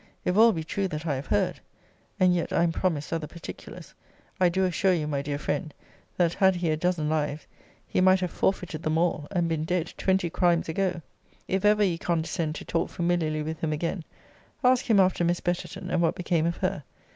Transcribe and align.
if 0.25 0.35
all 0.35 0.51
be 0.51 0.63
true 0.63 0.87
that 0.87 1.05
I 1.05 1.13
have 1.13 1.27
heard! 1.27 1.59
And 2.19 2.33
yet 2.33 2.51
I 2.51 2.63
am 2.63 2.71
promised 2.71 3.13
other 3.13 3.27
particulars. 3.27 3.93
I 4.39 4.49
do 4.49 4.65
assure 4.65 4.93
you, 4.93 5.05
my 5.05 5.21
dear 5.21 5.37
friend, 5.37 5.71
that, 6.17 6.33
had 6.33 6.55
he 6.55 6.71
a 6.71 6.75
dozen 6.75 7.07
lives, 7.07 7.45
he 7.87 8.01
might 8.01 8.19
have 8.21 8.31
forfeited 8.31 8.81
them 8.81 8.97
all, 8.97 9.27
and 9.29 9.47
been 9.47 9.63
dead 9.63 9.93
twenty 9.99 10.31
crimes 10.31 10.67
ago. 10.67 11.03
If 11.47 11.63
ever 11.65 11.83
you 11.83 11.99
condescend 11.99 12.55
to 12.55 12.65
talk 12.65 12.89
familiarly 12.89 13.43
with 13.43 13.59
him 13.59 13.71
again, 13.71 14.03
ask 14.63 14.85
him 14.89 14.99
after 14.99 15.23
Miss 15.23 15.39
Betterton, 15.39 15.91
and 15.91 16.01
what 16.01 16.15
became 16.15 16.47
of 16.47 16.57
her. 16.57 16.83